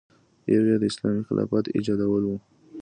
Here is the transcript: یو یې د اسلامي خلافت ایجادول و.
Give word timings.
یو 0.53 0.63
یې 0.69 0.75
د 0.81 0.83
اسلامي 0.91 1.23
خلافت 1.27 1.65
ایجادول 1.77 2.23
و. 2.25 2.31